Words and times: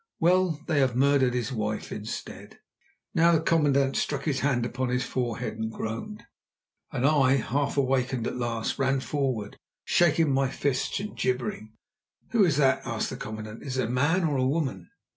Well, 0.19 0.59
they 0.65 0.79
have 0.79 0.95
murdered 0.95 1.35
his 1.35 1.51
wife 1.51 1.91
instead." 1.91 2.57
Now 3.13 3.33
the 3.33 3.39
commandant 3.39 3.95
struck 3.95 4.23
his 4.23 4.39
hand 4.39 4.65
upon 4.65 4.89
his 4.89 5.03
forehead 5.05 5.59
and 5.59 5.71
groaned, 5.71 6.23
and 6.91 7.05
I, 7.05 7.33
half 7.33 7.77
awakened 7.77 8.25
at 8.25 8.35
last, 8.35 8.79
ran 8.79 8.99
forward, 9.01 9.57
shaking 9.85 10.31
my 10.33 10.49
fists 10.49 10.99
and 10.99 11.15
gibbering. 11.15 11.73
"Who 12.31 12.43
is 12.43 12.57
that?" 12.57 12.81
asked 12.83 13.11
the 13.11 13.15
commandant. 13.15 13.61
"Is 13.61 13.77
it 13.77 13.89
a 13.89 13.91
man 13.91 14.23
or 14.23 14.37
a 14.37 14.43
woman?" 14.43 14.89